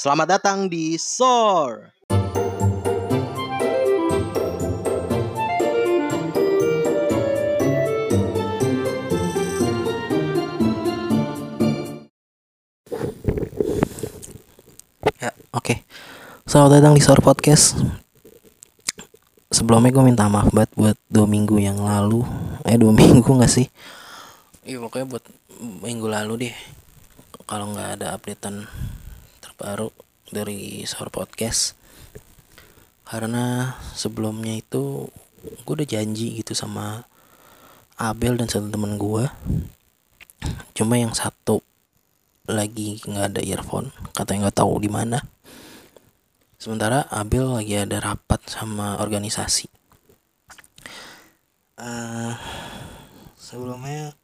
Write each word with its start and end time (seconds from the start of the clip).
Selamat 0.00 0.40
datang 0.40 0.64
di 0.64 0.96
SOR. 0.96 1.92
Ya, 15.20 15.36
oke. 15.52 15.84
Selamat 16.48 16.80
datang 16.80 16.96
di 16.96 17.04
SOR 17.04 17.20
Podcast. 17.20 17.76
Sebelumnya 19.52 19.92
gue 19.92 20.00
minta 20.00 20.24
maaf 20.32 20.48
banget 20.48 20.72
buat 20.80 20.96
dua 21.12 21.28
minggu 21.28 21.60
yang 21.60 21.76
lalu. 21.76 22.24
Eh 22.64 22.80
dua 22.80 22.96
minggu 23.04 23.28
gak 23.36 23.52
sih? 23.52 23.68
Iya 24.64 24.80
pokoknya 24.80 25.12
buat 25.12 25.28
minggu 25.60 26.08
lalu 26.08 26.48
deh. 26.48 26.56
Kalau 27.44 27.68
nggak 27.76 28.00
ada 28.00 28.16
updatean 28.16 28.64
terbaru 29.60 29.92
dari 30.32 30.80
SOR 30.88 31.12
Podcast. 31.12 31.76
Karena 33.04 33.76
sebelumnya 33.92 34.56
itu 34.56 35.04
gue 35.68 35.74
udah 35.76 35.84
janji 35.84 36.40
gitu 36.40 36.56
sama 36.56 37.04
Abel 38.00 38.40
dan 38.40 38.48
satu 38.48 38.72
temen 38.72 38.96
gue. 38.96 39.28
Cuma 40.72 40.96
yang 40.96 41.12
satu 41.12 41.60
lagi 42.48 43.04
nggak 43.04 43.36
ada 43.36 43.42
earphone 43.44 43.92
katanya 44.16 44.48
nggak 44.48 44.58
tahu 44.58 44.82
di 44.82 44.90
mana 44.90 45.22
sementara 46.58 47.06
Abel 47.12 47.46
lagi 47.46 47.78
ada 47.78 48.02
rapat 48.02 48.42
sama 48.50 48.98
organisasi 48.98 49.70
uh, 51.78 52.34
sebelumnya 53.38 54.18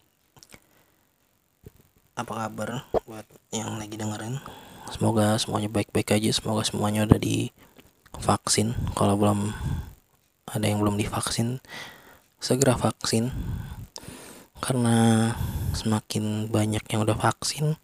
apa 2.19 2.33
kabar 2.35 2.83
buat 3.07 3.31
yang 3.55 3.79
lagi 3.79 3.95
dengerin 3.95 4.43
semoga 4.91 5.39
semuanya 5.39 5.71
baik-baik 5.71 6.17
aja 6.17 6.31
semoga 6.35 6.63
semuanya 6.63 7.07
udah 7.07 7.19
divaksin. 7.19 8.75
Kalau 8.95 9.15
belum 9.19 9.55
ada 10.47 10.65
yang 10.67 10.79
belum 10.83 10.99
divaksin 10.99 11.59
segera 12.39 12.79
vaksin. 12.79 13.31
Karena 14.57 15.31
semakin 15.77 16.49
banyak 16.49 16.85
yang 16.89 17.05
udah 17.05 17.19
vaksin 17.19 17.77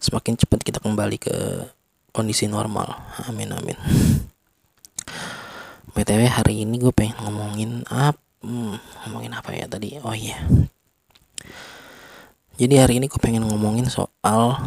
semakin 0.00 0.38
cepat 0.38 0.64
kita 0.64 0.78
kembali 0.80 1.18
ke 1.20 1.36
kondisi 2.10 2.48
normal. 2.48 2.96
Amin 3.28 3.52
amin. 3.52 3.76
Btw 5.90 6.22
hari 6.30 6.62
ini 6.62 6.78
gue 6.78 6.94
pengen 6.94 7.18
ngomongin 7.20 7.82
apa 7.90 8.16
hmm, 8.40 8.78
ngomongin 9.06 9.32
apa 9.36 9.50
ya 9.52 9.66
tadi? 9.68 10.00
Oh 10.00 10.16
iya. 10.16 10.40
Jadi 12.60 12.74
hari 12.76 13.00
ini 13.00 13.08
gue 13.08 13.20
pengen 13.20 13.48
ngomongin 13.48 13.88
soal 13.88 14.60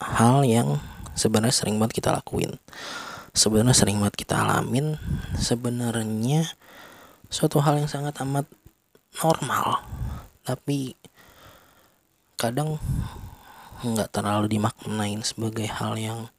hal 0.00 0.44
yang 0.46 0.80
sebenarnya 1.16 1.54
sering 1.54 1.76
banget 1.80 2.02
kita 2.02 2.12
lakuin. 2.12 2.56
Sebenarnya 3.36 3.76
sering 3.76 4.00
banget 4.00 4.16
kita 4.26 4.40
alamin. 4.40 4.96
Sebenarnya 5.36 6.48
suatu 7.28 7.60
hal 7.60 7.80
yang 7.80 7.90
sangat 7.90 8.16
amat 8.24 8.48
normal. 9.20 9.84
Tapi 10.44 10.94
kadang 12.36 12.76
nggak 13.84 14.12
terlalu 14.12 14.56
dimaknain 14.56 15.20
sebagai 15.20 15.68
hal 15.68 16.00
yang 16.00 16.32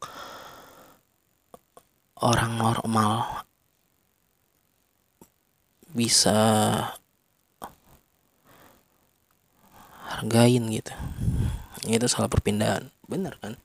orang 2.17 2.57
normal 2.57 3.45
bisa 5.93 6.37
hargain 10.07 10.63
gitu. 10.71 10.93
Itu 11.87 12.07
salah 12.07 12.31
perpindahan. 12.31 12.87
Bener 13.07 13.35
kan? 13.39 13.59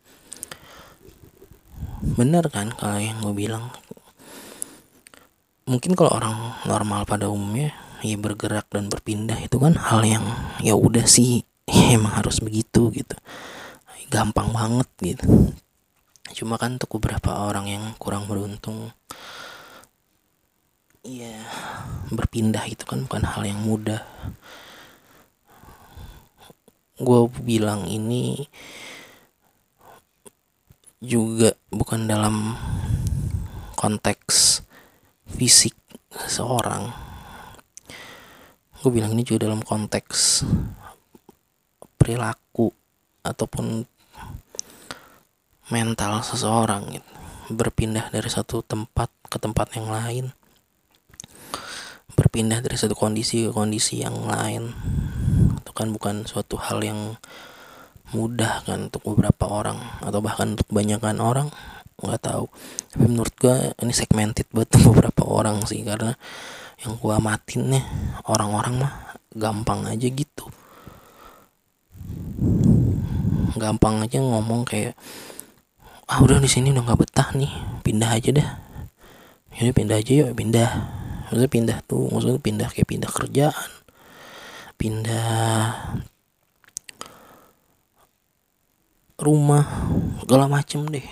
Bener 2.02 2.44
kan 2.50 2.74
kalau 2.74 2.98
yang 2.98 3.22
gue 3.22 3.34
bilang? 3.34 3.70
Mungkin 5.62 5.94
kalau 5.94 6.18
orang 6.18 6.36
normal 6.66 7.06
pada 7.06 7.30
umumnya 7.30 7.70
ya 8.02 8.18
bergerak 8.18 8.66
dan 8.74 8.90
berpindah 8.90 9.38
itu 9.38 9.62
kan 9.62 9.78
hal 9.78 10.02
yang 10.02 10.26
ya 10.58 10.74
udah 10.74 11.06
sih 11.06 11.46
emang 11.94 12.18
harus 12.18 12.42
begitu 12.42 12.90
gitu. 12.90 13.14
Gampang 14.10 14.50
banget 14.50 14.88
gitu. 14.98 15.54
Cuma 16.32 16.58
kan 16.58 16.76
untuk 16.76 16.98
beberapa 16.98 17.46
orang 17.46 17.70
yang 17.70 17.84
kurang 17.96 18.26
beruntung 18.26 18.90
ya 21.02 21.34
berpindah 22.14 22.62
itu 22.70 22.86
kan 22.86 23.02
bukan 23.10 23.26
hal 23.26 23.42
yang 23.42 23.58
mudah 23.58 24.06
gue 27.00 27.20
bilang 27.40 27.88
ini 27.88 28.44
juga 31.00 31.56
bukan 31.72 32.04
dalam 32.04 32.52
konteks 33.74 34.60
fisik 35.32 35.74
seseorang 36.12 36.92
gue 38.82 38.90
bilang 38.90 39.14
ini 39.14 39.22
juga 39.22 39.46
dalam 39.46 39.62
konteks 39.62 40.42
perilaku 42.02 42.74
ataupun 43.22 43.86
mental 45.70 46.20
seseorang 46.26 46.98
gitu. 46.98 47.10
berpindah 47.54 48.10
dari 48.10 48.26
satu 48.26 48.66
tempat 48.66 49.06
ke 49.30 49.38
tempat 49.38 49.78
yang 49.78 49.86
lain. 49.86 50.34
Berpindah 52.18 52.58
dari 52.58 52.74
satu 52.74 52.98
kondisi 52.98 53.46
ke 53.46 53.50
kondisi 53.54 54.02
yang 54.02 54.26
lain 54.26 54.74
itu 55.72 55.80
kan 55.80 55.88
bukan 55.88 56.28
suatu 56.28 56.60
hal 56.60 56.84
yang 56.84 57.16
mudah 58.12 58.60
kan 58.68 58.92
untuk 58.92 59.08
beberapa 59.08 59.48
orang 59.48 59.80
atau 60.04 60.20
bahkan 60.20 60.52
untuk 60.52 60.68
kebanyakan 60.68 61.16
orang 61.16 61.48
nggak 61.96 62.20
tahu. 62.20 62.44
Tapi 62.92 63.08
menurut 63.08 63.32
gue 63.40 63.72
ini 63.80 63.96
segmented 63.96 64.44
buat 64.52 64.68
beberapa 64.92 65.24
orang 65.24 65.64
sih 65.64 65.80
karena 65.80 66.12
yang 66.84 67.00
gue 67.00 67.08
amatin 67.08 67.72
nih 67.72 67.84
orang-orang 68.28 68.84
mah 68.84 68.92
gampang 69.32 69.88
aja 69.88 70.12
gitu. 70.12 70.44
Gampang 73.56 74.04
aja 74.04 74.20
ngomong 74.20 74.68
kayak 74.68 74.92
ah 76.04 76.20
udah 76.20 76.36
di 76.36 76.52
sini 76.52 76.68
udah 76.68 76.84
nggak 76.84 77.00
betah 77.00 77.32
nih 77.32 77.48
pindah 77.80 78.12
aja 78.12 78.30
dah 78.36 78.48
jadi 79.56 79.72
pindah 79.72 79.96
aja 79.96 80.12
yuk 80.20 80.36
pindah. 80.36 80.70
Maksudnya 81.32 81.48
pindah 81.48 81.78
tuh 81.88 82.12
maksudnya 82.12 82.36
pindah 82.44 82.68
kayak 82.68 82.88
pindah 82.92 83.08
kerjaan 83.08 83.81
pindah 84.82 85.94
rumah 89.22 89.62
segala 90.26 90.50
macem 90.50 90.82
deh. 90.90 91.06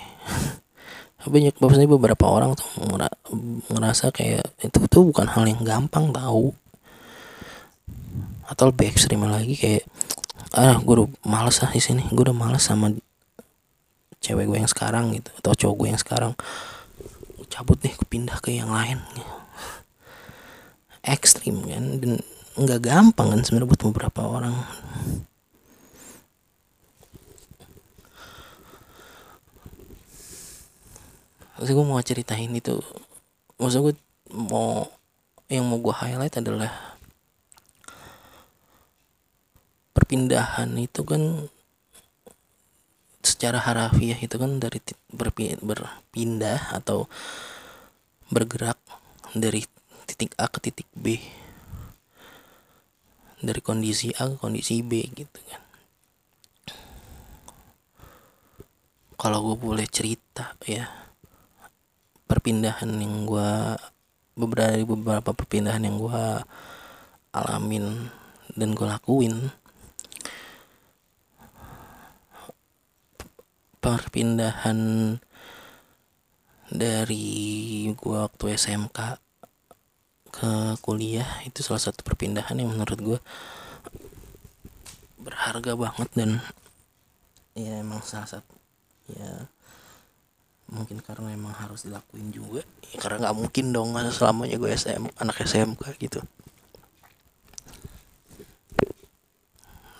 Banyak 1.31 1.55
maksudnya 1.55 1.87
beberapa 1.87 2.27
orang 2.27 2.59
tuh 2.59 2.67
ngerasa 3.71 4.11
kayak 4.11 4.43
itu 4.59 4.79
tuh 4.91 5.07
bukan 5.07 5.31
hal 5.31 5.47
yang 5.47 5.63
gampang 5.63 6.11
tahu 6.11 6.51
atau 8.51 8.67
lebih 8.67 8.91
ekstrim 8.91 9.23
lagi 9.23 9.55
kayak 9.55 9.87
ah 10.51 10.75
gue 10.83 10.91
udah 10.91 11.07
males 11.23 11.63
lah 11.63 11.71
di 11.71 11.79
sini 11.79 12.03
gue 12.11 12.27
udah 12.27 12.35
males 12.35 12.67
sama 12.67 12.91
cewek 14.19 14.51
gue 14.51 14.59
yang 14.59 14.67
sekarang 14.67 15.15
gitu 15.15 15.31
atau 15.39 15.55
cowok 15.55 15.75
gue 15.79 15.87
yang 15.95 16.01
sekarang. 16.01 16.33
Cabut 17.47 17.79
deh 17.79 17.95
pindah 18.11 18.43
ke 18.43 18.51
yang 18.51 18.75
lain 18.75 18.99
ekstrim 21.01 21.65
kan 21.65 21.97
dan 21.97 22.21
nggak 22.59 22.81
gampang 22.83 23.27
kan 23.31 23.41
sebenarnya 23.43 23.69
buat 23.71 23.83
beberapa 23.91 24.21
orang. 24.27 24.55
Terus 31.61 31.77
gue 31.77 31.85
mau 31.85 32.01
ceritain 32.01 32.49
itu 32.49 32.81
Maksud 33.61 33.79
gue 33.85 33.93
mau 34.33 34.89
Yang 35.45 35.65
mau 35.69 35.77
gue 35.77 35.93
highlight 35.93 36.41
adalah 36.41 36.97
Perpindahan 39.93 40.73
itu 40.81 41.05
kan 41.05 41.45
Secara 43.21 43.61
harafiah 43.61 44.17
itu 44.17 44.41
kan 44.41 44.57
dari 44.57 44.81
berpindah 45.13 46.73
atau 46.73 47.05
bergerak 48.33 48.81
dari 49.37 49.61
titik 50.09 50.33
A 50.41 50.49
ke 50.49 50.57
titik 50.65 50.89
B 50.97 51.21
dari 53.41 53.59
kondisi 53.59 54.13
A 54.13 54.29
ke 54.29 54.37
kondisi 54.37 54.85
B 54.85 55.01
gitu 55.09 55.39
kan. 55.49 55.61
Kalau 59.17 59.53
gue 59.53 59.57
boleh 59.57 59.85
cerita 59.89 60.53
ya 60.65 60.85
perpindahan 62.25 62.89
yang 63.01 63.25
gue 63.27 63.75
beberapa 64.37 64.81
beberapa 64.87 65.29
perpindahan 65.35 65.83
yang 65.83 65.99
gue 65.99 66.23
alamin 67.35 68.09
dan 68.55 68.73
gue 68.73 68.87
lakuin 68.87 69.51
perpindahan 73.81 74.79
dari 76.71 77.27
gue 77.91 78.17
waktu 78.17 78.55
SMK 78.55 79.19
ke 80.31 80.79
kuliah 80.79 81.27
itu 81.43 81.59
salah 81.61 81.83
satu 81.83 82.01
perpindahan 82.07 82.55
yang 82.55 82.71
menurut 82.71 82.99
gue 82.99 83.19
berharga 85.21 85.77
banget 85.77 86.09
dan 86.17 86.41
ya 87.53 87.83
emang 87.83 87.99
salah 88.01 88.25
satu 88.25 88.55
ya 89.11 89.45
mungkin 90.71 91.03
karena 91.03 91.35
emang 91.35 91.51
harus 91.51 91.83
dilakuin 91.83 92.31
juga 92.31 92.63
ya, 92.87 92.97
karena 93.03 93.27
nggak 93.27 93.37
mungkin 93.37 93.75
dong 93.75 93.91
selamanya 94.07 94.55
gue 94.55 94.71
SM 94.71 95.03
anak 95.19 95.43
SMK 95.43 95.83
gitu. 95.99 96.23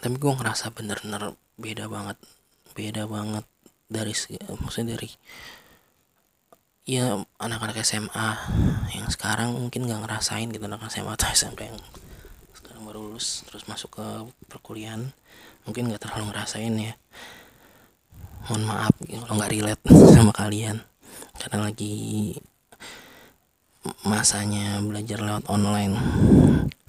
Tapi 0.02 0.16
gue 0.16 0.32
ngerasa 0.32 0.72
bener-bener 0.72 1.36
beda 1.60 1.92
banget 1.92 2.18
beda 2.72 3.04
banget 3.06 3.44
dari 3.92 4.16
maksudnya 4.64 4.96
dari 4.96 5.12
ya 6.82 7.22
anak-anak 7.38 7.78
SMA 7.86 8.30
yang 8.98 9.06
sekarang 9.14 9.54
mungkin 9.54 9.86
nggak 9.86 10.02
ngerasain 10.02 10.50
gitu 10.50 10.66
anak 10.66 10.90
SMA 10.90 11.14
atau 11.14 11.30
SMK 11.30 11.62
yang 11.70 11.80
sekarang 12.58 12.82
baru 12.90 13.06
lulus 13.06 13.46
terus 13.46 13.70
masuk 13.70 14.02
ke 14.02 14.06
perkuliahan 14.50 15.14
mungkin 15.66 15.94
nggak 15.94 16.02
terlalu 16.02 16.34
ngerasain 16.34 16.74
ya. 16.74 16.94
Mohon 18.50 18.64
maaf 18.66 18.94
kalau 18.98 19.36
nggak 19.38 19.52
relate 19.54 19.84
sama 20.18 20.34
kalian. 20.34 20.82
Karena 21.38 21.70
lagi 21.70 22.34
masanya 24.02 24.82
belajar 24.82 25.22
lewat 25.22 25.46
online. 25.54 25.94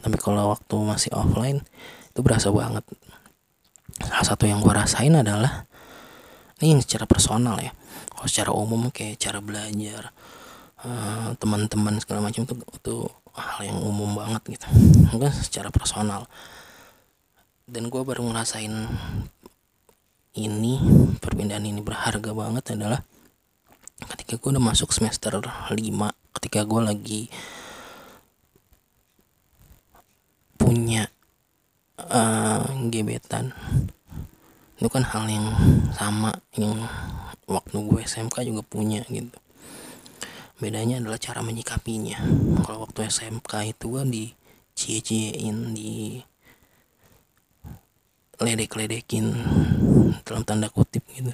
Tapi 0.01 0.17
kalau 0.17 0.57
waktu 0.57 0.77
masih 0.81 1.13
offline 1.13 1.61
itu 2.13 2.21
berasa 2.25 2.49
banget. 2.49 2.85
Salah 4.01 4.25
satu 4.25 4.49
yang 4.49 4.65
gue 4.65 4.73
rasain 4.73 5.13
adalah 5.13 5.69
ini 6.65 6.77
yang 6.77 6.81
secara 6.81 7.05
personal 7.05 7.61
ya 7.61 7.77
kalau 8.13 8.27
secara 8.29 8.51
umum 8.55 8.89
kayak 8.93 9.19
cara 9.19 9.39
belajar 9.43 10.13
uh, 10.85 11.35
teman-teman 11.39 11.99
segala 12.03 12.21
macam 12.25 12.45
itu 12.45 12.55
itu 12.55 12.97
hal 13.33 13.61
yang 13.65 13.81
umum 13.81 14.13
banget 14.13 14.59
gitu. 14.59 14.67
Mungkin 15.11 15.33
secara 15.33 15.73
personal. 15.73 16.29
Dan 17.65 17.89
gue 17.89 18.03
baru 18.05 18.27
ngerasain 18.27 18.75
ini 20.33 20.81
perpindahan 21.21 21.65
ini 21.65 21.81
berharga 21.81 22.33
banget 22.33 22.77
adalah 22.77 23.01
ketika 24.17 24.41
gue 24.41 24.51
udah 24.57 24.65
masuk 24.65 24.91
semester 24.91 25.33
5 25.39 25.73
ketika 26.41 26.61
gue 26.65 26.81
lagi 26.83 27.23
punya 30.59 31.09
uh, 31.99 32.67
gebetan. 32.91 33.55
Itu 34.77 34.91
kan 34.91 35.07
hal 35.07 35.31
yang 35.31 35.47
sama 35.95 36.35
yang 36.59 36.75
waktu 37.53 37.77
gue 37.85 38.01
SMK 38.03 38.49
juga 38.49 38.63
punya 38.65 39.05
gitu. 39.07 39.37
Bedanya 40.57 41.03
adalah 41.03 41.19
cara 41.21 41.45
menyikapinya. 41.45 42.19
Kalau 42.65 42.89
waktu 42.89 43.07
SMK 43.11 43.77
itu 43.77 43.85
gue 43.93 44.03
di 44.09 44.25
cie-ciein 44.73 45.77
di 45.77 46.19
ledek-ledekin 48.41 49.27
dalam 50.25 50.43
tanda 50.43 50.73
kutip 50.73 51.05
gitu. 51.13 51.31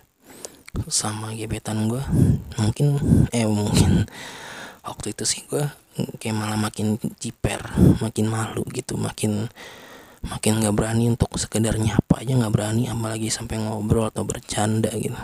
Sama 0.90 1.32
gebetan 1.32 1.88
gue 1.88 2.02
mungkin 2.60 2.98
eh 3.32 3.48
mungkin 3.48 4.04
waktu 4.88 5.16
itu 5.16 5.24
sih 5.24 5.42
gue 5.48 5.64
kayak 6.18 6.36
malah 6.36 6.58
makin 6.58 6.94
ciper 7.18 7.58
makin 7.98 8.30
malu 8.30 8.62
gitu 8.70 8.94
makin 8.94 9.50
makin 10.22 10.62
nggak 10.62 10.74
berani 10.74 11.10
untuk 11.10 11.30
sekedar 11.34 11.74
nyapa 11.78 12.22
aja 12.22 12.34
nggak 12.34 12.54
berani 12.54 12.86
apalagi 12.90 13.30
sampai 13.30 13.58
ngobrol 13.58 14.06
atau 14.06 14.22
bercanda 14.22 14.90
gitu 14.94 15.18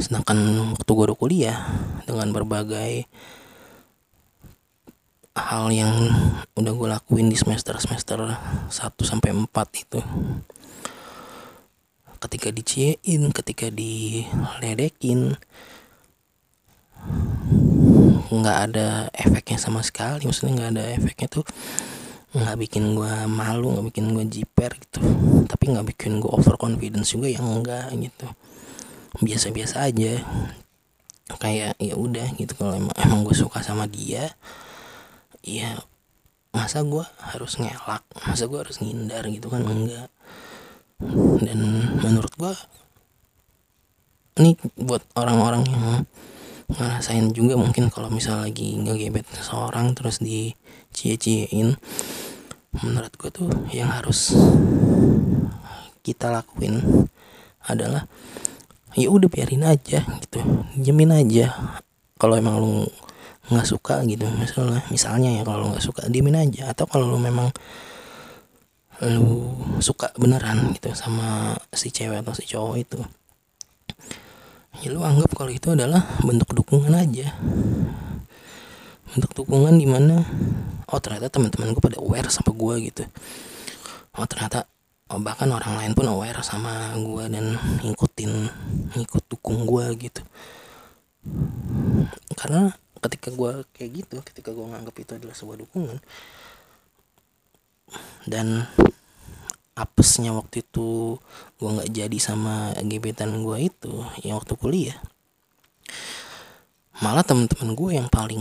sedangkan 0.00 0.72
waktu 0.76 0.90
gue 0.92 1.04
udah 1.08 1.18
kuliah 1.18 1.58
dengan 2.04 2.28
berbagai 2.28 3.08
hal 5.34 5.72
yang 5.74 5.96
udah 6.54 6.72
gue 6.76 6.88
lakuin 6.92 7.26
di 7.32 7.34
semester 7.34 7.74
semester 7.80 8.20
1 8.20 8.70
sampai 9.02 9.30
4 9.32 9.48
itu. 9.82 10.00
Ketika 12.20 12.48
diciein 12.52 13.22
ketika 13.32 13.68
diledekin 13.68 15.36
nggak 18.32 18.58
ada 18.70 19.08
efeknya 19.12 19.58
sama 19.60 19.80
sekali. 19.80 20.28
Maksudnya 20.28 20.52
nggak 20.54 20.70
ada 20.78 20.84
efeknya 20.94 21.28
tuh 21.28 21.44
nggak 22.34 22.56
bikin 22.66 22.94
gue 22.98 23.12
malu 23.30 23.72
nggak 23.72 23.86
bikin 23.88 24.04
gue 24.12 24.24
jiper 24.28 24.72
gitu. 24.78 25.00
Tapi 25.48 25.64
nggak 25.72 25.96
bikin 25.96 26.20
gue 26.20 26.30
over 26.30 26.60
confidence 26.60 27.12
juga 27.16 27.28
yang 27.32 27.60
enggak 27.60 27.88
gitu 27.96 28.28
biasa-biasa 29.20 29.86
aja. 29.86 30.22
Kayak 31.38 31.78
ya 31.80 31.94
udah 31.96 32.26
gitu 32.36 32.52
kalau 32.54 32.76
emang 32.76 32.94
emang 33.00 33.24
gue 33.24 33.32
suka 33.32 33.64
sama 33.64 33.88
dia 33.88 34.32
ya 35.44 35.76
masa 36.54 36.80
gue 36.86 37.04
harus 37.34 37.58
ngelak? 37.60 38.04
Masa 38.24 38.48
gue 38.48 38.58
harus 38.60 38.80
ngindar 38.80 39.26
gitu 39.28 39.50
kan? 39.50 39.62
Enggak. 39.66 40.08
Dan 41.42 41.58
menurut 42.00 42.32
gue 42.38 42.52
ini 44.40 44.58
buat 44.74 45.02
orang-orang 45.14 45.62
yang 45.68 45.86
ngerasain 46.74 47.30
juga 47.30 47.54
mungkin 47.60 47.92
kalau 47.92 48.08
misal 48.10 48.42
lagi 48.42 48.74
ngegebet 48.74 49.28
seorang 49.36 49.92
terus 49.92 50.18
di 50.18 50.56
cie-ciein 50.90 51.76
menurut 52.82 53.12
gue 53.14 53.30
tuh 53.30 53.50
yang 53.70 53.92
harus 53.92 54.34
kita 56.02 56.32
lakuin 56.32 56.82
adalah 57.68 58.08
ya 58.94 59.10
udah 59.10 59.28
biarin 59.30 59.66
aja 59.66 60.06
gitu. 60.22 60.40
Jamin 60.78 61.10
aja 61.14 61.74
kalau 62.18 62.38
emang 62.38 62.58
lu 62.62 62.86
nggak 63.44 63.68
suka 63.68 64.00
gitu 64.08 64.24
misalnya 64.40 64.80
misalnya 64.88 65.30
ya 65.36 65.42
kalau 65.44 65.74
nggak 65.74 65.84
suka 65.84 66.06
diemin 66.08 66.38
aja. 66.38 66.70
Atau 66.70 66.86
kalau 66.86 67.10
lu 67.10 67.18
memang 67.18 67.50
lu 69.02 69.58
suka 69.82 70.14
beneran 70.14 70.70
gitu 70.72 70.94
sama 70.94 71.58
si 71.74 71.90
cewek 71.90 72.22
atau 72.22 72.30
si 72.30 72.46
cowok 72.46 72.76
itu 72.78 72.98
ya 74.82 74.90
lu 74.94 75.02
anggap 75.02 75.34
kalau 75.34 75.50
itu 75.50 75.74
adalah 75.74 76.02
bentuk 76.22 76.54
dukungan 76.54 76.94
aja. 76.94 77.34
Bentuk 79.14 79.34
dukungan 79.34 79.78
di 79.78 79.86
mana 79.86 80.22
oh 80.90 81.00
ternyata 81.02 81.30
teman-teman 81.30 81.74
gue 81.74 81.82
pada 81.82 81.98
aware 81.98 82.30
sama 82.30 82.54
gue 82.54 82.74
gitu. 82.90 83.02
Oh 84.14 84.26
ternyata 84.30 84.70
bahkan 85.08 85.52
orang 85.52 85.78
lain 85.78 85.92
pun 85.92 86.08
aware 86.08 86.40
sama 86.40 86.96
gue 86.96 87.24
dan 87.28 87.60
ngikutin 87.84 88.32
ngikut 88.96 89.24
dukung 89.28 89.68
gue 89.68 90.08
gitu. 90.08 90.22
Karena 92.34 92.74
ketika 93.04 93.28
gue 93.28 93.68
kayak 93.76 93.90
gitu 94.00 94.16
ketika 94.24 94.50
gue 94.56 94.64
nganggap 94.64 94.96
itu 94.96 95.12
adalah 95.12 95.36
sebuah 95.36 95.60
dukungan 95.60 96.00
dan 98.24 98.64
apesnya 99.76 100.32
waktu 100.32 100.64
itu 100.64 101.20
gue 101.60 101.68
nggak 101.68 101.92
jadi 101.92 102.18
sama 102.18 102.72
gebetan 102.80 103.44
gue 103.44 103.68
itu 103.68 103.92
yang 104.24 104.40
waktu 104.40 104.56
kuliah 104.56 104.96
malah 107.04 107.26
teman-teman 107.26 107.76
gue 107.76 107.90
yang 108.00 108.08
paling 108.08 108.40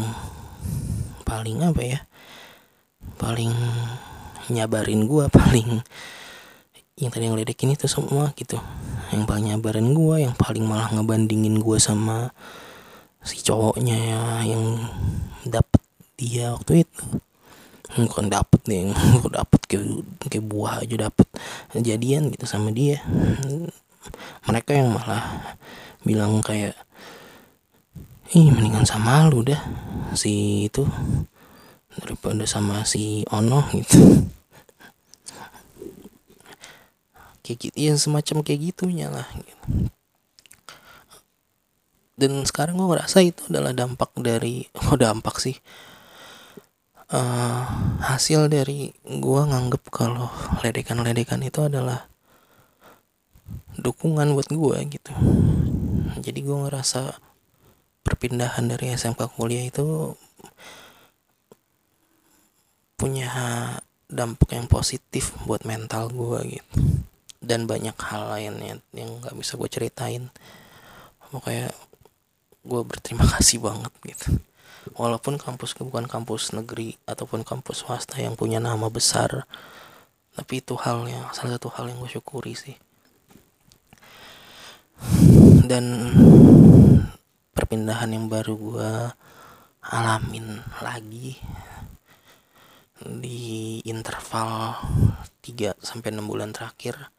paling 1.28 1.60
apa 1.60 1.82
ya 1.84 2.00
paling 3.20 3.52
nyabarin 4.48 5.04
gue 5.12 5.26
paling 5.44 5.84
yang 6.94 7.10
tadi 7.10 7.26
yang 7.26 7.38
ledekin 7.38 7.74
itu 7.74 7.90
semua 7.90 8.30
gitu. 8.38 8.62
Yang 9.10 9.24
paling 9.26 9.46
nyabarin 9.50 9.98
gue 9.98 10.16
yang 10.30 10.36
paling 10.38 10.66
malah 10.66 10.94
ngebandingin 10.94 11.58
gue 11.58 11.78
sama 11.82 12.30
si 13.24 13.42
cowoknya 13.42 13.98
ya 13.98 14.22
yang 14.46 14.78
dapet 15.46 15.82
dia 16.18 16.54
waktu 16.54 16.86
itu. 16.86 17.04
Bukan 17.94 18.30
dapet 18.30 18.62
nih 18.70 18.94
gue 19.22 19.32
dapet 19.34 19.62
kayak 19.66 19.86
kayak 20.30 20.46
buah 20.46 20.86
aja 20.86 21.10
dapet 21.10 21.28
jadian 21.74 22.30
gitu 22.30 22.46
sama 22.46 22.70
dia. 22.70 23.02
Mereka 24.46 24.78
yang 24.78 24.94
malah 24.94 25.58
bilang 26.06 26.46
kayak 26.46 26.78
ih 28.34 28.50
mendingan 28.50 28.86
sama 28.86 29.30
lu 29.30 29.46
dah 29.46 29.62
si 30.18 30.66
itu 30.70 30.86
daripada 31.94 32.46
sama 32.50 32.82
si 32.86 33.22
Ono 33.30 33.66
gitu 33.74 34.26
kayak 37.44 37.70
gitu 37.70 37.76
ya 37.76 37.94
semacam 38.00 38.40
kayak 38.42 38.62
gitunya 38.72 39.12
lah 39.12 39.28
gitu. 39.36 39.92
Dan 42.16 42.48
sekarang 42.48 42.80
gue 42.80 42.88
ngerasa 42.88 43.20
itu 43.20 43.52
adalah 43.52 43.76
dampak 43.76 44.16
dari 44.16 44.64
oh 44.88 44.96
dampak 44.96 45.44
sih. 45.44 45.60
Uh, 47.14 47.62
hasil 48.02 48.50
dari 48.50 48.90
gue 49.06 49.42
nganggep 49.46 49.86
kalau 49.94 50.34
ledekan-ledekan 50.66 51.46
itu 51.46 51.62
adalah 51.62 52.10
dukungan 53.78 54.34
buat 54.34 54.50
gue 54.50 54.78
gitu. 54.98 55.14
Jadi 56.24 56.40
gue 56.42 56.58
ngerasa 56.58 57.20
perpindahan 58.02 58.66
dari 58.66 58.96
SMK 58.96 59.30
kuliah 59.36 59.68
itu 59.68 60.16
punya 62.98 63.30
dampak 64.08 64.56
yang 64.56 64.72
positif 64.72 65.36
buat 65.44 65.68
mental 65.68 66.08
gue 66.08 66.60
gitu 66.60 67.04
dan 67.44 67.68
banyak 67.68 67.94
hal 68.00 68.32
lainnya 68.32 68.80
yang 68.96 69.20
nggak 69.20 69.36
bisa 69.36 69.60
gue 69.60 69.68
ceritain. 69.68 70.32
Pokoknya 71.28 71.70
gue 72.64 72.82
berterima 72.88 73.28
kasih 73.38 73.60
banget 73.60 73.92
gitu. 74.08 74.40
Walaupun 74.96 75.36
kampus 75.36 75.76
bukan 75.80 76.08
kampus 76.08 76.56
negeri 76.56 76.96
ataupun 77.04 77.44
kampus 77.44 77.84
swasta 77.84 78.20
yang 78.20 78.40
punya 78.40 78.60
nama 78.64 78.88
besar 78.88 79.48
tapi 80.34 80.66
itu 80.66 80.74
hal 80.82 81.06
yang 81.06 81.30
salah 81.30 81.62
satu 81.62 81.70
hal 81.78 81.94
yang 81.94 82.02
gue 82.02 82.10
syukuri 82.10 82.58
sih. 82.58 82.74
Dan 85.64 85.86
perpindahan 87.54 88.10
yang 88.10 88.26
baru 88.26 88.54
gue 88.58 88.92
alamin 89.84 90.64
lagi 90.82 91.38
di 93.04 93.84
interval 93.84 94.80
3 95.44 95.76
sampai 95.78 96.10
6 96.16 96.24
bulan 96.24 96.56
terakhir 96.56 97.12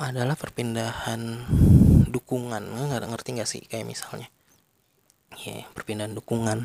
adalah 0.00 0.32
perpindahan 0.32 1.20
dukungan. 2.08 2.62
Nggak 2.64 3.04
ngerti 3.12 3.28
nggak 3.36 3.48
sih 3.48 3.60
kayak 3.68 3.84
misalnya? 3.84 4.32
Ya 5.36 5.60
yeah, 5.60 5.64
perpindahan 5.76 6.16
dukungan. 6.16 6.64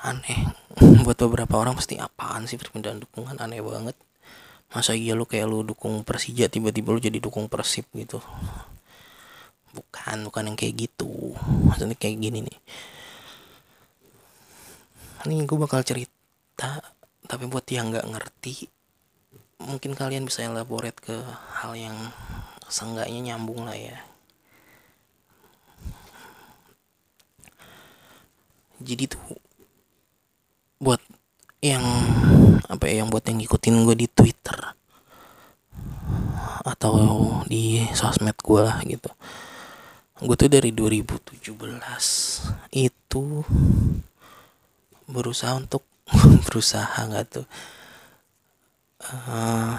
Aneh. 0.00 0.40
Buat 1.04 1.20
beberapa 1.28 1.60
orang 1.60 1.76
pasti 1.76 2.00
apaan 2.00 2.48
sih 2.48 2.56
perpindahan 2.56 2.96
dukungan? 3.04 3.36
Aneh 3.36 3.60
banget. 3.60 3.96
Masa 4.72 4.96
iya 4.96 5.12
lu 5.16 5.24
kayak 5.24 5.48
lu 5.48 5.64
dukung 5.64 6.04
Persija 6.04 6.48
tiba-tiba 6.48 6.92
lu 6.92 7.00
jadi 7.00 7.20
dukung 7.20 7.48
Persib 7.48 7.88
gitu? 7.92 8.20
Bukan 9.72 10.28
bukan 10.28 10.42
yang 10.52 10.56
kayak 10.56 10.88
gitu. 10.88 11.36
Maksudnya 11.68 11.96
kayak 11.96 12.20
gini 12.20 12.44
nih. 12.44 12.58
Ini 15.28 15.44
gue 15.44 15.58
bakal 15.60 15.84
cerita 15.84 16.80
tapi 17.28 17.44
buat 17.44 17.68
yang 17.68 17.92
nggak 17.92 18.08
ngerti 18.08 18.77
mungkin 19.58 19.98
kalian 19.98 20.22
bisa 20.22 20.46
elaborate 20.46 20.98
ke 21.02 21.18
hal 21.58 21.74
yang 21.74 21.94
seenggaknya 22.70 23.34
nyambung 23.34 23.66
lah 23.66 23.74
ya. 23.74 23.98
Jadi 28.78 29.10
tuh 29.10 29.22
buat 30.78 31.02
yang 31.58 31.82
apa 32.70 32.86
ya 32.86 33.02
yang 33.02 33.10
buat 33.10 33.26
yang 33.26 33.42
ngikutin 33.42 33.82
gue 33.82 33.96
di 33.98 34.06
Twitter 34.06 34.58
atau 36.62 36.94
di 37.50 37.82
sosmed 37.98 38.38
gue 38.38 38.60
lah 38.62 38.78
gitu. 38.86 39.10
Gue 40.22 40.34
tuh 40.38 40.46
dari 40.46 40.70
2017 40.70 41.42
itu 42.78 43.22
berusaha 45.10 45.58
untuk 45.58 45.82
berusaha 46.46 46.94
nggak 47.10 47.26
tuh 47.26 47.46
uh, 49.02 49.74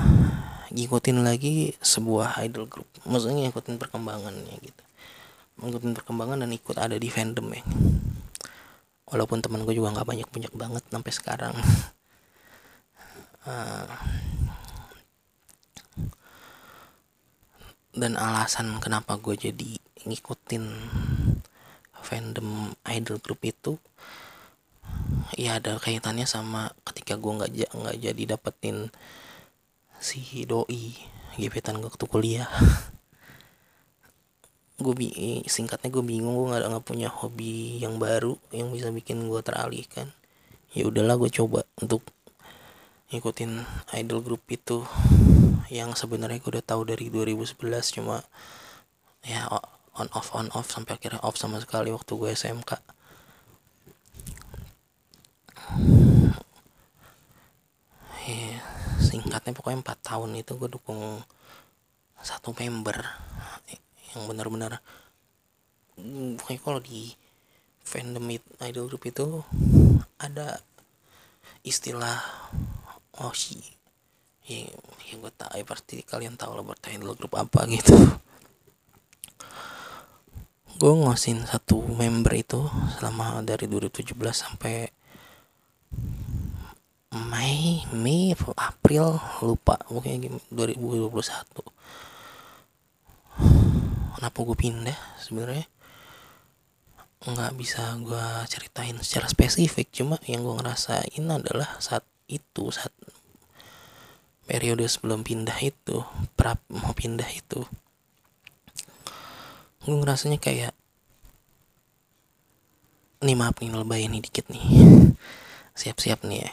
ngikutin 0.71 1.19
lagi 1.25 1.75
sebuah 1.81 2.39
idol 2.45 2.69
group. 2.69 2.88
Maksudnya 3.03 3.49
ngikutin 3.49 3.75
perkembangannya 3.81 4.55
gitu. 4.63 4.83
Ngikutin 5.59 5.91
perkembangan 5.97 6.45
dan 6.45 6.51
ikut 6.55 6.77
ada 6.79 6.95
di 6.95 7.09
fandom 7.11 7.51
ya. 7.51 7.63
Walaupun 9.09 9.41
teman 9.41 9.65
gue 9.65 9.73
juga 9.73 9.91
nggak 9.91 10.07
banyak 10.07 10.29
banyak 10.29 10.53
banget 10.53 10.83
sampai 10.88 11.11
sekarang. 11.11 11.55
Uh, 13.43 13.89
dan 17.99 18.15
alasan 18.15 18.77
kenapa 18.79 19.17
gue 19.17 19.35
jadi 19.35 19.81
ngikutin 20.07 20.63
fandom 21.99 22.71
idol 22.88 23.19
group 23.19 23.43
itu 23.43 23.75
ya 25.35 25.59
ada 25.61 25.77
kaitannya 25.77 26.25
sama 26.25 26.71
ketika 27.09 27.25
gue 27.25 27.33
nggak 27.41 27.73
nggak 27.73 27.97
jadi 28.05 28.23
dapetin 28.37 28.93
si 29.97 30.21
doi 30.45 30.93
gebetan 31.41 31.81
gue 31.81 31.89
waktu 31.89 32.05
kuliah. 32.05 32.45
Gue 34.77 34.93
singkatnya 35.49 35.89
gue 35.89 36.05
bingung 36.05 36.37
gue 36.37 36.53
nggak 36.53 36.69
nggak 36.69 36.85
punya 36.85 37.09
hobi 37.09 37.81
yang 37.81 37.97
baru 37.97 38.37
yang 38.53 38.69
bisa 38.69 38.93
bikin 38.93 39.25
gue 39.25 39.41
teralihkan. 39.41 40.13
Ya 40.77 40.85
udahlah 40.85 41.17
gue 41.17 41.33
coba 41.33 41.65
untuk 41.81 42.05
ngikutin 43.09 43.65
idol 43.97 44.21
group 44.21 44.45
itu 44.53 44.85
yang 45.73 45.97
sebenarnya 45.97 46.37
gue 46.37 46.61
udah 46.61 46.63
tahu 46.63 46.93
dari 46.93 47.09
2011 47.09 47.57
cuma 47.97 48.21
ya 49.25 49.49
on 49.97 50.07
off 50.13 50.29
on 50.37 50.53
off 50.53 50.69
sampai 50.69 50.93
akhirnya 50.93 51.19
off 51.25 51.41
sama 51.41 51.57
sekali 51.57 51.89
waktu 51.89 52.13
gue 52.13 52.29
SMK 52.37 52.71
ya, 58.29 58.62
singkatnya 59.01 59.57
pokoknya 59.57 59.81
empat 59.81 60.00
tahun 60.05 60.38
itu 60.38 60.53
gue 60.55 60.69
dukung 60.69 61.21
satu 62.21 62.53
member. 62.53 62.98
Yang 64.13 64.24
benar-benar 64.25 64.81
pokoknya 66.39 66.62
kalau 66.62 66.79
di 66.81 67.13
fandom 67.83 68.29
idol 68.63 68.86
group 68.88 69.03
itu 69.09 69.41
ada 70.21 70.62
istilah 71.65 72.21
oshi. 73.19 73.59
Ya, 74.50 74.65
ya 75.09 75.13
gue 75.21 75.31
tak 75.33 75.53
ya 75.53 75.65
pasti 75.65 76.01
kalian 76.01 76.38
tahu 76.38 76.57
lah 76.57 76.65
buat 76.65 76.81
idol 76.89 77.17
group 77.17 77.33
apa 77.38 77.65
gitu. 77.69 77.93
Gue 80.79 80.93
ngosin 80.95 81.43
satu 81.43 81.83
member 81.83 82.31
itu 82.39 82.63
selama 82.95 83.43
dari 83.43 83.67
2017 83.67 84.15
sampai 84.31 84.88
Mei 87.09 87.81
Mei 87.89 88.37
April 88.53 89.17
lupa 89.41 89.81
pokoknya 89.89 90.29
2021 90.53 91.09
kenapa 94.13 94.37
gue 94.45 94.53
pindah 94.53 94.99
sebenarnya? 95.17 95.65
Nggak 97.25 97.57
bisa 97.57 97.97
gue 97.97 98.25
ceritain 98.45 98.93
secara 99.01 99.25
spesifik 99.25 99.89
cuma 99.89 100.21
yang 100.29 100.45
gue 100.45 100.53
ngerasain 100.61 101.25
adalah 101.25 101.81
saat 101.81 102.05
itu 102.29 102.69
saat 102.69 102.93
periode 104.45 104.85
sebelum 104.85 105.25
pindah 105.25 105.57
itu 105.65 106.05
prap 106.37 106.61
mau 106.69 106.93
pindah 106.93 107.29
itu 107.33 107.65
gue 109.81 109.95
ngerasanya 109.97 110.37
kayak 110.37 110.77
nih 113.25 113.33
maaf 113.33 113.57
nih 113.57 113.73
lebay 113.73 114.05
ini 114.05 114.21
dikit 114.21 114.45
nih. 114.53 114.61
Siap-siap 115.73 116.21
nih 116.21 116.45
ya 116.45 116.51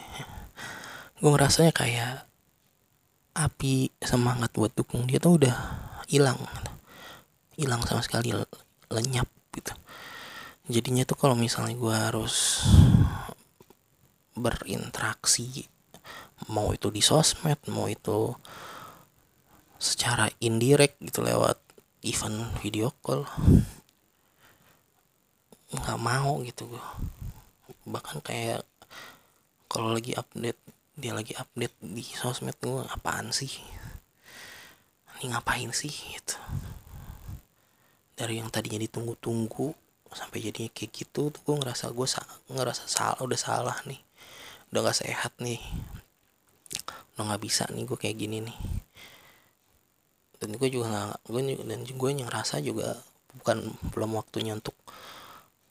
gue 1.17 1.29
ngerasanya 1.33 1.73
kayak 1.73 2.29
api 3.33 3.89
semangat 4.01 4.53
buat 4.53 4.73
dukung 4.73 5.09
dia 5.09 5.17
tuh 5.17 5.41
udah 5.41 5.55
hilang 6.05 6.37
gitu. 6.37 6.71
Hilang 7.65 7.81
sama 7.85 8.05
sekali 8.05 8.33
lenyap 8.93 9.29
gitu. 9.53 9.73
Jadinya 10.69 11.03
tuh 11.09 11.17
kalau 11.17 11.33
misalnya 11.33 11.73
gue 11.73 11.95
harus 11.95 12.65
berinteraksi 14.37 15.65
mau 16.53 16.69
itu 16.69 16.93
di 16.93 17.01
sosmed 17.01 17.57
mau 17.73 17.89
itu 17.89 18.37
secara 19.81 20.29
indirect 20.37 21.01
gitu 21.01 21.25
lewat 21.25 21.57
event 22.05 22.53
video 22.61 22.93
call 23.01 23.25
nggak 25.73 25.99
mau 25.99 26.39
gitu 26.45 26.69
gue 26.69 26.85
bahkan 27.89 28.21
kayak 28.21 28.61
kalau 29.65 29.97
lagi 29.97 30.13
update 30.13 30.61
dia 30.97 31.13
lagi 31.13 31.37
update 31.37 31.77
di 31.77 32.01
sosmed 32.01 32.57
gue 32.57 32.81
apaan 32.89 33.29
sih? 33.29 33.53
Ini 35.21 35.29
ngapain 35.29 35.69
sih? 35.69 35.93
Gitu. 35.93 36.33
Dari 38.17 38.41
yang 38.41 38.49
tadinya 38.49 38.81
ditunggu-tunggu 38.81 39.77
sampai 40.09 40.41
jadinya 40.41 40.73
kayak 40.73 40.89
gitu 40.97 41.29
tuh 41.29 41.41
gue 41.45 41.55
ngerasa 41.61 41.93
gue 41.93 42.07
sa 42.09 42.25
ngerasa 42.49 42.89
salah 42.89 43.21
udah 43.21 43.37
salah 43.37 43.77
nih. 43.85 44.01
Udah 44.73 44.89
gak 44.89 45.05
sehat 45.05 45.37
nih. 45.37 45.61
Udah 47.13 47.29
nggak 47.29 47.41
bisa 47.45 47.69
nih 47.69 47.85
gue 47.85 47.97
kayak 48.01 48.17
gini 48.17 48.37
nih. 48.49 48.57
Dan 50.41 50.57
gue 50.57 50.69
juga 50.73 50.89
nggak 50.89 51.17
gue 51.29 51.41
dan 51.61 51.79
gue 51.85 52.09
yang 52.09 52.25
ngerasa 52.25 52.57
juga 52.65 52.97
bukan 53.37 53.69
belum 53.93 54.17
waktunya 54.17 54.57
untuk 54.57 54.73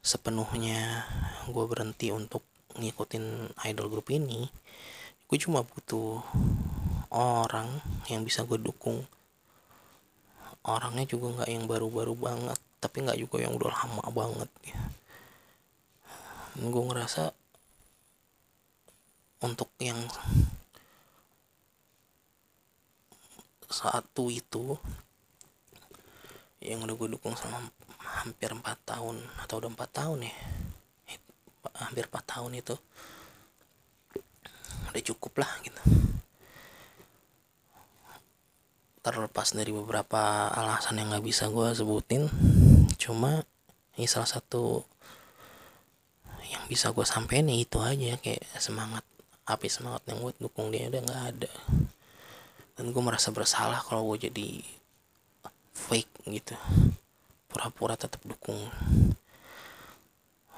sepenuhnya 0.07 1.03
gue 1.51 1.65
berhenti 1.67 2.15
untuk 2.15 2.47
ngikutin 2.79 3.59
idol 3.67 3.91
group 3.91 4.07
ini 4.15 4.47
gue 5.27 5.39
cuma 5.43 5.67
butuh 5.67 6.23
orang 7.11 7.69
yang 8.07 8.23
bisa 8.23 8.47
gue 8.47 8.59
dukung. 8.59 9.03
Orangnya 10.67 11.07
juga 11.07 11.43
nggak 11.43 11.51
yang 11.51 11.65
baru-baru 11.67 12.15
banget 12.15 12.59
tapi 12.83 13.03
nggak 13.03 13.19
juga 13.19 13.43
yang 13.43 13.55
udah 13.59 13.71
lama 13.71 14.05
banget 14.15 14.51
ya. 14.67 14.79
Gue 16.57 16.83
ngerasa 16.87 17.35
untuk 19.43 19.71
yang 19.83 19.99
satu 23.67 24.31
itu 24.31 24.79
yang 26.63 26.83
udah 26.87 26.95
gue 26.95 27.09
dukung 27.19 27.35
selama 27.35 27.69
hampir 27.99 28.51
empat 28.55 28.79
tahun 28.87 29.21
atau 29.43 29.59
udah 29.61 29.71
empat 29.71 29.91
tahun 29.93 30.31
ya 30.31 30.35
hampir 31.77 32.09
empat 32.09 32.25
tahun 32.25 32.57
itu 32.57 32.75
udah 34.91 35.03
cukup 35.03 35.43
lah 35.43 35.51
gitu. 35.65 35.83
Terlepas 39.03 39.55
dari 39.55 39.71
beberapa 39.71 40.51
alasan 40.51 40.99
yang 40.99 41.15
nggak 41.15 41.27
bisa 41.27 41.47
gue 41.47 41.71
sebutin 41.75 42.27
cuma 42.99 43.47
ini 43.95 44.05
salah 44.11 44.27
satu 44.27 44.83
yang 46.47 46.63
bisa 46.67 46.91
gue 46.91 47.07
sampein 47.07 47.47
nih 47.47 47.67
itu 47.67 47.79
aja. 47.79 48.19
Kayak 48.19 48.43
semangat 48.59 49.05
api 49.47 49.71
semangat 49.71 50.03
yang 50.11 50.19
buat 50.23 50.37
dukung 50.43 50.75
dia 50.75 50.91
udah 50.91 51.03
nggak 51.07 51.25
ada. 51.35 51.53
Dan 52.77 52.93
gue 52.93 53.03
merasa 53.03 53.31
bersalah 53.31 53.81
kalau 53.81 54.05
gue 54.15 54.29
jadi 54.29 54.61
fake 55.73 56.27
gitu. 56.29 56.59
Pura-pura 57.47 57.95
tetap 57.95 58.21
dukung 58.27 58.59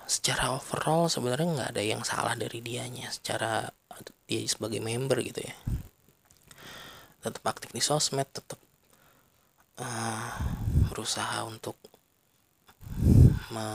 secara 0.09 0.57
overall 0.57 1.13
sebenarnya 1.13 1.49
nggak 1.53 1.71
ada 1.77 1.83
yang 1.85 2.01
salah 2.01 2.33
dari 2.33 2.65
dianya 2.65 3.13
secara 3.13 3.69
dia 4.25 4.41
sebagai 4.49 4.81
member 4.81 5.21
gitu 5.21 5.45
ya. 5.45 5.55
Tetap 7.21 7.45
aktif 7.45 7.77
di 7.77 7.85
sosmed 7.85 8.25
tetap 8.33 8.57
uh, 9.77 10.33
berusaha 10.89 11.45
untuk 11.45 11.77
me 13.53 13.69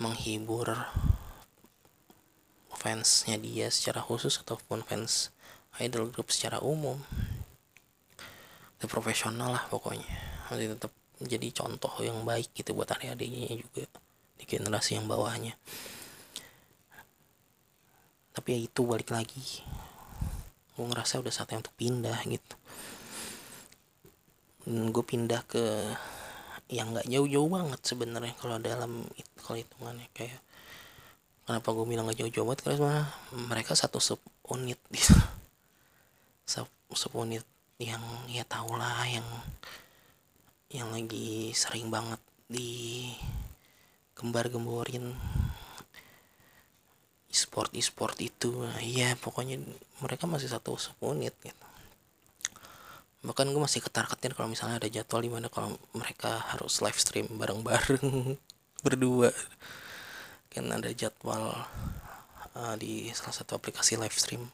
menghibur 0.00 0.72
fansnya 2.72 3.36
dia 3.36 3.68
secara 3.68 4.00
khusus 4.00 4.40
ataupun 4.40 4.80
fans 4.80 5.28
idol 5.76 6.08
group 6.08 6.32
secara 6.32 6.64
umum. 6.64 6.96
Itu 8.80 8.88
profesional 8.88 9.52
lah 9.52 9.68
pokoknya. 9.68 10.08
Masih 10.48 10.72
tetap 10.72 10.94
jadi 11.20 11.52
contoh 11.52 11.92
yang 12.00 12.24
baik 12.24 12.54
gitu 12.54 12.72
buat 12.72 12.88
adik-adiknya 12.94 13.58
juga 13.58 13.84
di 14.38 14.44
generasi 14.46 14.94
yang 14.94 15.10
bawahnya. 15.10 15.58
Tapi 18.32 18.48
ya 18.54 18.58
itu 18.62 18.80
balik 18.86 19.10
lagi. 19.10 19.66
Gue 20.78 20.86
ngerasa 20.86 21.18
udah 21.18 21.34
saatnya 21.34 21.58
untuk 21.58 21.74
pindah 21.74 22.22
gitu. 22.30 22.54
Gue 24.94 25.04
pindah 25.04 25.42
ke 25.42 25.64
yang 26.70 26.94
nggak 26.94 27.08
jauh-jauh 27.08 27.48
banget 27.48 27.80
sebenarnya 27.82 28.38
kalau 28.38 28.62
dalam 28.62 29.02
kalau 29.42 29.58
hitungannya. 29.58 30.06
Kayak 30.14 30.38
kenapa 31.42 31.68
gue 31.74 31.86
bilang 31.88 32.06
gak 32.06 32.22
jauh-jauh 32.22 32.46
banget? 32.46 32.62
Karena 32.62 33.10
mereka 33.34 33.74
satu 33.74 33.98
sub 33.98 34.22
unit 34.46 34.78
gitu. 34.94 35.18
Sub, 36.46 36.70
sub 36.94 37.12
unit 37.18 37.42
yang 37.82 38.02
ya 38.30 38.46
tau 38.46 38.70
lah 38.78 39.02
yang 39.06 39.26
yang 40.68 40.92
lagi 40.92 41.50
sering 41.56 41.88
banget 41.88 42.20
di 42.44 43.08
gembar-gemborin 44.18 45.14
e-sport 47.30 47.70
e-sport 47.78 48.18
itu. 48.18 48.50
Nah, 48.50 48.82
iya 48.82 49.14
pokoknya 49.14 49.62
mereka 50.02 50.26
masih 50.26 50.50
satu 50.50 50.74
unit 51.06 51.32
gitu. 51.38 51.64
Bahkan 53.22 53.50
gue 53.50 53.62
masih 53.62 53.82
ketar-ketir 53.82 54.34
kalau 54.34 54.50
misalnya 54.50 54.82
ada 54.82 54.90
jadwal 54.90 55.22
di 55.22 55.30
mana 55.30 55.46
kalau 55.46 55.78
mereka 55.94 56.42
harus 56.50 56.82
live 56.82 56.98
stream 56.98 57.26
bareng-bareng 57.38 58.34
berdua. 58.84 59.30
Kan 60.50 60.66
ada 60.74 60.90
jadwal 60.90 61.54
uh, 62.58 62.74
di 62.74 63.14
salah 63.14 63.36
satu 63.38 63.54
aplikasi 63.54 63.94
live 63.94 64.14
stream. 64.18 64.50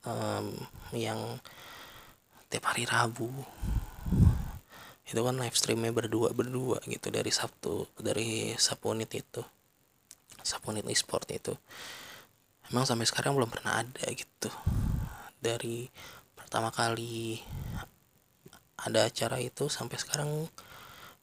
Um, 0.00 0.56
yang 0.96 1.36
tiap 2.48 2.72
hari 2.72 2.88
Rabu 2.88 3.28
itu 5.10 5.20
kan 5.26 5.34
live 5.34 5.58
streamnya 5.58 5.90
berdua 5.90 6.30
berdua 6.30 6.78
gitu 6.86 7.10
dari 7.10 7.34
Sabtu 7.34 7.82
dari 7.98 8.54
Sapunit 8.54 9.10
itu. 9.10 9.42
Sapunit 10.46 10.86
e-sport 10.86 11.26
itu. 11.34 11.50
Emang 12.70 12.86
sampai 12.86 13.10
sekarang 13.10 13.34
belum 13.34 13.50
pernah 13.50 13.82
ada 13.82 14.06
gitu. 14.14 14.46
Dari 15.42 15.90
pertama 16.38 16.70
kali 16.70 17.42
ada 18.78 19.10
acara 19.10 19.42
itu 19.42 19.66
sampai 19.66 19.98
sekarang 19.98 20.46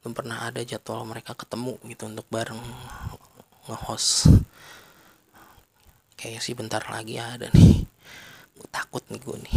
belum 0.04 0.14
pernah 0.14 0.52
ada 0.52 0.60
jadwal 0.68 1.08
mereka 1.08 1.32
ketemu 1.32 1.80
gitu 1.88 2.12
untuk 2.12 2.28
bareng 2.28 2.60
nge-host. 3.72 4.36
Kayaknya 6.20 6.42
sih 6.44 6.54
bentar 6.60 6.84
lagi 6.92 7.16
ada 7.24 7.48
nih. 7.56 7.88
Takut 8.68 9.08
nih 9.08 9.22
gue 9.24 9.38
nih. 9.48 9.56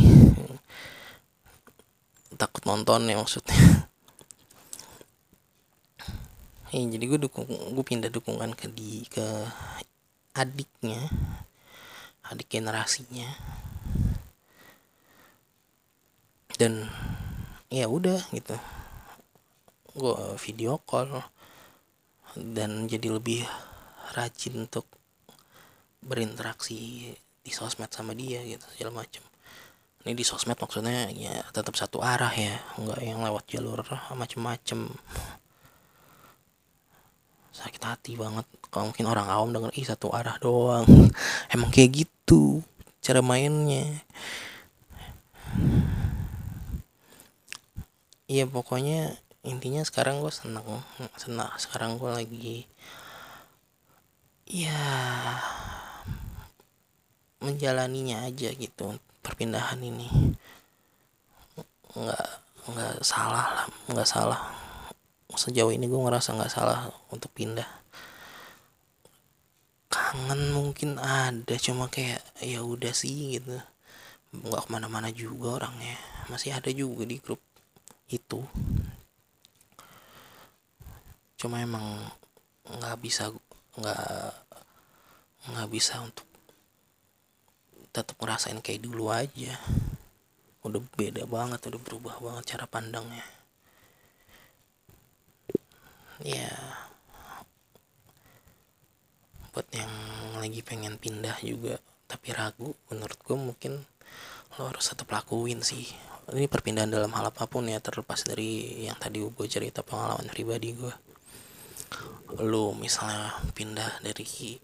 Takut 2.39 2.63
nonton 2.63 3.11
ya 3.11 3.19
maksudnya 3.19 3.90
ya, 6.71 6.80
jadi 6.87 7.04
gue 7.06 7.19
dukung 7.19 7.47
gue 7.47 7.85
pindah 7.85 8.11
dukungan 8.11 8.54
ke 8.54 8.71
di 8.71 9.02
ke 9.11 9.26
adiknya 10.35 11.11
adik 12.30 12.47
generasinya. 12.47 13.26
Dan 16.54 16.87
ya 17.73 17.91
udah 17.91 18.23
gitu. 18.30 18.56
Gue 19.99 20.39
video 20.39 20.78
call 20.87 21.11
dan 22.39 22.87
jadi 22.87 23.11
lebih 23.11 23.43
rajin 24.15 24.67
untuk 24.67 24.87
berinteraksi 26.00 27.11
di 27.41 27.50
sosmed 27.52 27.91
sama 27.91 28.15
dia 28.15 28.41
gitu 28.45 28.63
segala 28.76 29.04
macam 29.04 29.23
ini 30.04 30.17
di 30.17 30.25
sosmed 30.25 30.56
maksudnya 30.56 31.13
ya 31.13 31.45
tetap 31.52 31.76
satu 31.76 32.00
arah 32.00 32.33
ya 32.33 32.56
nggak 32.80 33.00
yang 33.04 33.21
lewat 33.21 33.45
jalur 33.52 33.85
macem-macem 34.17 34.89
sakit 37.61 37.83
hati 37.85 38.13
banget. 38.17 38.49
Kalau 38.73 38.89
mungkin 38.89 39.07
orang 39.07 39.29
awam 39.29 39.53
denger 39.53 39.71
ih 39.77 39.85
satu 39.85 40.09
arah 40.17 40.41
doang. 40.41 40.89
Emang 41.55 41.69
kayak 41.69 42.09
gitu 42.09 42.65
cara 43.05 43.21
mainnya. 43.21 43.85
Iya 48.31 48.49
pokoknya 48.49 49.21
intinya 49.45 49.85
sekarang 49.85 50.25
gue 50.25 50.33
seneng. 50.33 50.65
Senang 51.21 51.53
sekarang 51.61 52.01
gue 52.01 52.11
lagi 52.11 52.59
ya 54.51 54.81
menjalaninya 57.45 58.25
aja 58.25 58.51
gitu 58.57 58.97
perpindahan 59.21 59.79
ini. 59.85 60.09
Nggak 61.93 62.27
nggak 62.71 62.95
salah 63.01 63.47
lah 63.57 63.67
nggak 63.89 64.09
salah 64.09 64.60
sejauh 65.38 65.71
ini 65.71 65.86
gue 65.86 66.00
ngerasa 66.00 66.34
nggak 66.34 66.52
salah 66.52 66.90
untuk 67.14 67.30
pindah. 67.30 67.66
Kangen 69.90 70.54
mungkin 70.54 70.99
ada 70.99 71.54
cuma 71.58 71.90
kayak 71.90 72.23
ya 72.43 72.62
udah 72.62 72.95
sih 72.95 73.38
gitu. 73.38 73.58
Nggak 74.34 74.66
ke 74.66 74.69
mana-mana 74.71 75.10
juga 75.10 75.62
orangnya. 75.62 75.99
Masih 76.30 76.54
ada 76.54 76.71
juga 76.71 77.06
di 77.06 77.19
grup 77.19 77.43
itu. 78.10 78.43
Cuma 81.38 81.62
emang 81.62 82.06
nggak 82.66 82.97
bisa 83.02 83.34
nggak 83.78 84.34
nggak 85.50 85.69
bisa 85.71 86.02
untuk 86.02 86.26
tetap 87.90 88.14
ngerasain 88.19 88.58
kayak 88.62 88.82
dulu 88.82 89.10
aja. 89.10 89.58
Udah 90.62 90.82
beda 90.95 91.26
banget 91.26 91.66
udah 91.66 91.80
berubah 91.82 92.16
banget 92.23 92.54
cara 92.54 92.66
pandangnya 92.71 93.40
ya. 96.25 96.52
Buat 99.50 99.67
yang 99.75 99.93
lagi 100.39 100.61
pengen 100.63 100.97
pindah 100.97 101.37
juga 101.43 101.80
tapi 102.11 102.35
ragu 102.35 102.75
menurut 102.91 103.19
gue 103.23 103.37
mungkin 103.39 103.73
lo 104.59 104.63
harus 104.67 104.91
tetap 104.91 105.11
lakuin 105.11 105.63
sih. 105.63 105.87
Ini 106.30 106.47
perpindahan 106.47 106.91
dalam 106.91 107.11
hal 107.15 107.30
apa 107.30 107.50
pun 107.50 107.67
ya 107.67 107.83
terlepas 107.83 108.23
dari 108.23 108.83
yang 108.87 108.99
tadi 108.99 109.19
gue 109.19 109.47
cerita 109.50 109.83
pengalaman 109.83 110.30
pribadi 110.30 110.75
gue 110.75 110.95
lo 112.39 112.71
misalnya 112.78 113.35
pindah 113.50 113.99
dari 113.99 114.54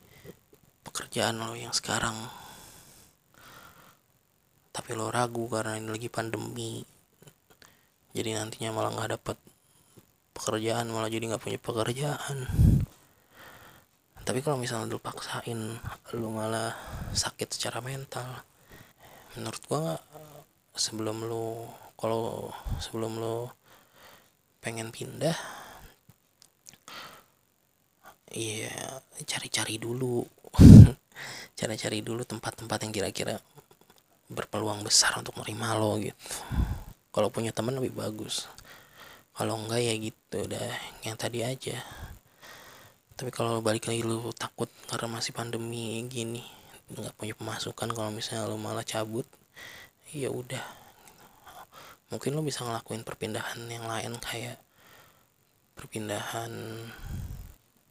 pekerjaan 0.87 1.43
lo 1.43 1.59
yang 1.59 1.75
sekarang 1.75 2.15
tapi 4.71 4.95
lo 4.95 5.11
ragu 5.11 5.51
karena 5.51 5.75
ini 5.75 5.91
lagi 5.91 6.07
pandemi 6.07 6.87
jadi 8.15 8.39
nantinya 8.39 8.71
malah 8.71 8.95
nggak 8.95 9.11
dapat 9.19 9.37
pekerjaan 10.37 10.93
malah 10.93 11.09
jadi 11.09 11.33
nggak 11.33 11.41
punya 11.41 11.57
pekerjaan. 11.57 12.45
Tapi 14.21 14.39
kalau 14.45 14.61
misalnya 14.61 14.93
lo 14.93 15.01
paksain 15.01 15.81
lo 16.21 16.29
malah 16.29 16.77
sakit 17.17 17.49
secara 17.57 17.81
mental. 17.81 18.45
Menurut 19.41 19.63
gua 19.65 19.97
sebelum 20.77 21.25
lo 21.25 21.73
kalau 21.97 22.53
sebelum 22.77 23.17
lo 23.17 23.57
pengen 24.61 24.93
pindah 24.93 25.37
iya 28.37 29.01
cari-cari 29.25 29.81
dulu. 29.81 30.21
Cari-cari 31.57 32.05
dulu 32.05 32.21
tempat-tempat 32.21 32.85
yang 32.85 32.93
kira-kira 32.93 33.41
berpeluang 34.29 34.85
besar 34.85 35.17
untuk 35.17 35.41
menerima 35.41 35.69
lo 35.81 35.97
gitu. 35.97 36.29
Kalau 37.09 37.33
punya 37.33 37.49
teman 37.49 37.81
lebih 37.81 37.97
bagus 37.97 38.45
kalau 39.37 39.61
enggak 39.61 39.85
ya 39.85 39.95
gitu 40.01 40.49
udah 40.49 40.65
yang 41.05 41.21
tadi 41.21 41.45
aja. 41.45 41.77
Tapi 43.17 43.29
kalau 43.29 43.61
balik 43.61 43.85
lagi 43.85 44.01
lu 44.01 44.33
takut 44.33 44.69
karena 44.89 45.21
masih 45.21 45.37
pandemi 45.37 46.01
gini 46.09 46.41
nggak 46.89 47.19
punya 47.21 47.35
pemasukan 47.37 47.93
kalau 47.93 48.09
misalnya 48.09 48.49
lu 48.49 48.57
malah 48.57 48.81
cabut 48.81 49.29
ya 50.09 50.33
udah. 50.33 50.65
Mungkin 52.09 52.33
lo 52.33 52.41
bisa 52.41 52.65
ngelakuin 52.65 53.05
perpindahan 53.05 53.61
yang 53.69 53.85
lain 53.85 54.17
kayak 54.17 54.57
perpindahan 55.77 56.53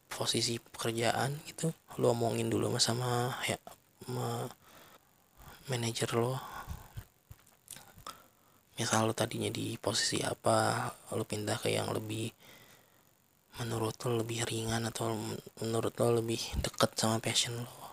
posisi 0.09 0.57
pekerjaan 0.57 1.37
gitu. 1.45 1.69
Lo 2.01 2.09
omongin 2.17 2.49
dulu 2.49 2.73
sama 2.81 3.37
ya 3.45 3.61
sama 4.01 4.49
manajer 5.69 6.09
lo 6.17 6.54
misal 8.75 9.07
lo 9.07 9.13
tadinya 9.15 9.47
di 9.47 9.79
posisi 9.79 10.19
apa 10.19 10.87
lo 11.15 11.23
pindah 11.23 11.57
ke 11.59 11.71
yang 11.71 11.91
lebih 11.95 12.27
menurut 13.63 13.95
lo 14.03 14.19
lebih 14.19 14.43
ringan 14.43 14.83
atau 14.91 15.15
menurut 15.63 15.95
lo 15.99 16.19
lebih 16.19 16.39
deket 16.59 16.91
sama 16.99 17.23
passion 17.23 17.55
lo 17.55 17.85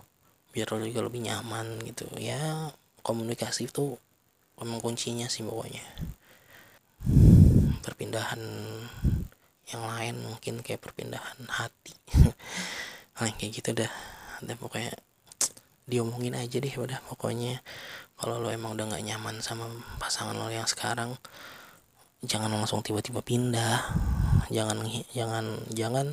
biar 0.52 0.68
lo 0.76 0.84
juga 0.84 1.00
lebih 1.00 1.24
nyaman 1.24 1.80
gitu. 1.88 2.04
Ya 2.20 2.70
komunikasi 3.00 3.72
itu 3.72 3.96
emang 4.60 4.84
kuncinya 4.84 5.26
sih 5.26 5.42
pokoknya. 5.42 5.82
Perpindahan 7.82 8.40
yang 9.72 9.82
lain 9.88 10.14
mungkin 10.28 10.60
kayak 10.60 10.84
perpindahan 10.84 11.40
hati. 11.48 11.96
Hal 13.16 13.32
kayak 13.34 13.52
gitu 13.56 13.72
dah. 13.72 13.92
Dan 14.44 14.60
pokoknya 14.60 14.92
diomongin 15.86 16.38
aja 16.38 16.58
deh 16.62 16.74
udah 16.74 17.02
pokoknya. 17.10 17.60
Kalau 18.14 18.38
lo 18.38 18.54
emang 18.54 18.78
udah 18.78 18.94
gak 18.94 19.02
nyaman 19.02 19.42
sama 19.42 19.66
pasangan 19.98 20.38
lo 20.38 20.46
yang 20.46 20.68
sekarang 20.68 21.18
jangan 22.22 22.54
langsung 22.54 22.82
tiba-tiba 22.86 23.18
pindah. 23.22 23.82
Jangan 24.52 24.86
jangan 25.10 25.46
jangan 25.74 26.06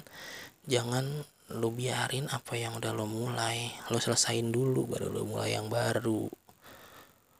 jangan 0.65 1.05
lu 1.49 1.69
biarin 1.73 2.29
apa 2.29 2.53
yang 2.57 2.77
udah 2.77 2.93
lo 2.93 3.09
mulai 3.09 3.73
lo 3.89 3.97
selesain 3.97 4.53
dulu 4.53 4.85
baru 4.89 5.09
lo 5.09 5.25
mulai 5.25 5.57
yang 5.57 5.69
baru. 5.69 6.29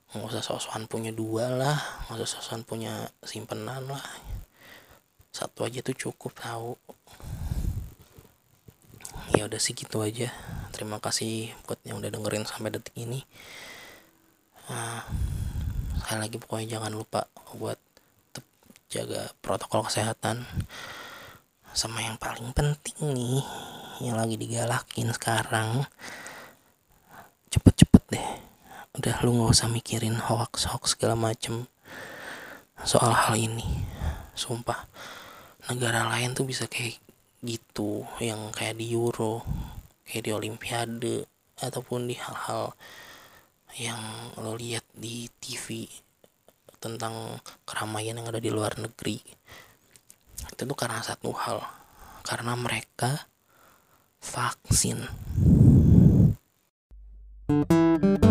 Nggak 0.09 0.29
usah 0.33 0.41
sosokan 0.41 0.89
punya 0.89 1.13
dua 1.13 1.53
lah 1.53 1.77
nggak 2.09 2.25
usah 2.25 2.41
sosokan 2.41 2.61
punya 2.65 2.93
simpenan 3.25 3.85
lah. 3.89 4.05
Satu 5.29 5.65
aja 5.65 5.81
tuh 5.85 5.93
cukup 5.93 6.33
tahu 6.33 6.73
ya 9.33 9.45
udah 9.45 9.59
sih 9.61 9.77
gitu 9.77 10.01
aja. 10.01 10.33
Terima 10.73 10.97
kasih 10.97 11.53
buat 11.67 11.77
yang 11.85 12.01
udah 12.01 12.09
dengerin 12.09 12.45
sampai 12.45 12.73
detik 12.73 12.95
ini. 12.97 13.21
Uh, 14.69 15.01
sekali 16.01 16.19
lagi 16.25 16.37
pokoknya 16.37 16.77
jangan 16.79 16.93
lupa 16.93 17.25
buat 17.57 17.77
jaga 18.89 19.29
protokol 19.41 19.85
kesehatan. 19.85 20.45
Sama 21.73 22.01
yang 22.01 22.17
paling 22.17 22.49
penting 22.57 22.97
nih 23.13 23.45
yang 24.01 24.17
lagi 24.17 24.39
digalakin 24.39 25.13
sekarang 25.13 25.85
cepet-cepet 27.53 28.03
deh. 28.09 28.27
Udah 28.97 29.15
lu 29.21 29.37
nggak 29.37 29.53
usah 29.53 29.69
mikirin 29.69 30.17
hoax 30.17 30.65
hoax 30.69 30.97
segala 30.97 31.13
macem 31.13 31.69
soal 32.81 33.13
hal 33.13 33.37
ini. 33.37 33.85
Sumpah 34.33 34.89
negara 35.69 36.09
lain 36.09 36.33
tuh 36.33 36.47
bisa 36.47 36.65
kayak 36.65 36.97
gitu 37.39 38.03
yang 38.19 38.51
kayak 38.51 38.75
di 38.75 38.91
Euro 38.91 39.43
kayak 40.09 40.25
di 40.25 40.31
Olimpiade 40.33 41.15
ataupun 41.61 42.09
di 42.09 42.15
hal-hal 42.17 42.73
yang 43.77 44.01
lo 44.41 44.57
lihat 44.57 44.83
di 44.97 45.29
TV 45.37 45.85
tentang 46.81 47.37
keramaian 47.67 48.17
yang 48.17 48.27
ada 48.31 48.41
di 48.41 48.49
luar 48.49 48.79
negeri. 48.79 49.19
Itu 50.49 50.65
tuh 50.65 50.77
karena 50.79 51.03
satu 51.03 51.29
hal 51.35 51.61
karena 52.25 52.57
mereka 52.57 53.29
vaksin. 54.19 55.05
thank 57.49 58.23
you 58.23 58.28